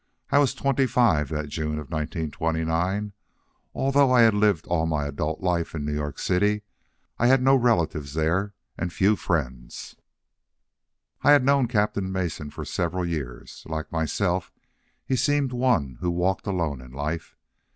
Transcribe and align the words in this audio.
I 0.31 0.39
was 0.39 0.55
twenty 0.55 0.87
five 0.87 1.29
that 1.29 1.47
June 1.49 1.77
of 1.77 1.91
1929. 1.91 3.13
Although 3.75 4.11
I 4.11 4.21
had 4.21 4.33
lived 4.33 4.65
all 4.65 4.81
of 4.85 4.89
my 4.89 5.05
adult 5.05 5.41
life 5.41 5.75
in 5.75 5.85
New 5.85 5.93
York 5.93 6.17
City, 6.17 6.63
I 7.19 7.27
had 7.27 7.39
no 7.39 7.55
relatives 7.55 8.15
there 8.15 8.55
and 8.79 8.91
few 8.91 9.15
friends. 9.15 9.95
I 11.21 11.33
had 11.33 11.45
known 11.45 11.67
Captain 11.67 12.11
Mason 12.11 12.49
for 12.49 12.65
several 12.65 13.05
years. 13.05 13.61
Like 13.67 13.91
myself, 13.91 14.51
he 15.05 15.15
seemed 15.15 15.53
one 15.53 15.99
who 16.01 16.09
walked 16.09 16.47
alone 16.47 16.81
in 16.81 16.91
life. 16.91 17.37